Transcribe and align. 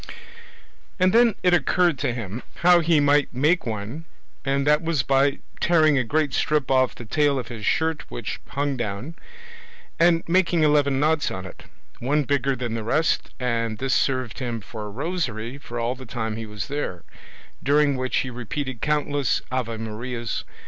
And 0.99 1.13
then 1.13 1.35
it 1.43 1.53
occurred 1.53 1.99
to 1.99 2.11
him 2.11 2.41
how 2.65 2.79
he 2.79 2.99
might 2.99 3.31
make 3.31 3.67
one, 3.67 4.05
and 4.43 4.65
that 4.65 4.81
was 4.81 5.03
by 5.03 5.37
tearing 5.59 5.95
a 5.99 6.03
great 6.03 6.33
strip 6.33 6.71
off 6.71 6.95
the 6.95 7.05
tail 7.05 7.37
of 7.37 7.49
his 7.49 7.67
shirt 7.67 8.09
which 8.09 8.39
hung 8.47 8.75
down, 8.77 9.13
and 9.99 10.23
making 10.27 10.63
eleven 10.63 10.99
knots 10.99 11.29
on 11.29 11.45
it, 11.45 11.65
one 11.99 12.23
bigger 12.23 12.55
than 12.55 12.73
the 12.73 12.83
rest, 12.83 13.29
and 13.39 13.77
this 13.77 13.93
served 13.93 14.39
him 14.39 14.59
for 14.59 14.87
a 14.87 14.89
rosary 14.89 15.59
all 15.69 15.93
the 15.93 16.07
time 16.07 16.35
he 16.35 16.47
was 16.47 16.67
there, 16.67 17.03
during 17.61 17.95
which 17.95 18.17
he 18.21 18.31
repeated 18.31 18.81
countless 18.81 19.43
ave 19.51 19.77
marias. 19.77 20.43